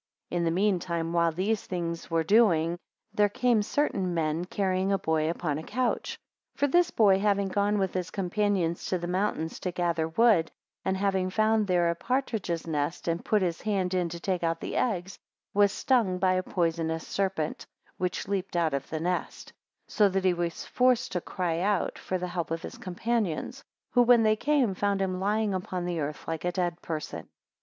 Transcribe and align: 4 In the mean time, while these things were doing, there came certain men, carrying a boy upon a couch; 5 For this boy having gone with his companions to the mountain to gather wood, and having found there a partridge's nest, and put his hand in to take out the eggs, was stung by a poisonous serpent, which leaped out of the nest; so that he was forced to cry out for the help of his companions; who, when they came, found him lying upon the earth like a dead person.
4 0.31 0.37
In 0.39 0.43
the 0.45 0.49
mean 0.49 0.79
time, 0.79 1.13
while 1.13 1.31
these 1.31 1.63
things 1.67 2.09
were 2.09 2.23
doing, 2.23 2.79
there 3.13 3.29
came 3.29 3.61
certain 3.61 4.15
men, 4.15 4.45
carrying 4.45 4.91
a 4.91 4.97
boy 4.97 5.29
upon 5.29 5.59
a 5.59 5.63
couch; 5.63 6.17
5 6.55 6.59
For 6.59 6.65
this 6.71 6.89
boy 6.89 7.19
having 7.19 7.49
gone 7.49 7.77
with 7.77 7.93
his 7.93 8.09
companions 8.09 8.83
to 8.87 8.97
the 8.97 9.05
mountain 9.05 9.47
to 9.47 9.71
gather 9.71 10.07
wood, 10.07 10.49
and 10.83 10.97
having 10.97 11.29
found 11.29 11.67
there 11.67 11.87
a 11.91 11.93
partridge's 11.93 12.65
nest, 12.65 13.07
and 13.07 13.23
put 13.23 13.43
his 13.43 13.61
hand 13.61 13.93
in 13.93 14.09
to 14.09 14.19
take 14.19 14.41
out 14.41 14.59
the 14.59 14.75
eggs, 14.75 15.19
was 15.53 15.71
stung 15.71 16.17
by 16.17 16.33
a 16.33 16.41
poisonous 16.41 17.05
serpent, 17.07 17.67
which 17.97 18.27
leaped 18.27 18.55
out 18.55 18.73
of 18.73 18.89
the 18.89 18.99
nest; 18.99 19.53
so 19.87 20.09
that 20.09 20.25
he 20.25 20.33
was 20.33 20.65
forced 20.65 21.11
to 21.11 21.21
cry 21.21 21.59
out 21.59 21.99
for 21.99 22.17
the 22.17 22.25
help 22.29 22.49
of 22.49 22.63
his 22.63 22.79
companions; 22.79 23.63
who, 23.91 24.01
when 24.01 24.23
they 24.23 24.35
came, 24.35 24.73
found 24.73 24.99
him 24.99 25.19
lying 25.19 25.53
upon 25.53 25.85
the 25.85 25.99
earth 25.99 26.27
like 26.27 26.43
a 26.43 26.51
dead 26.51 26.81
person. 26.81 27.29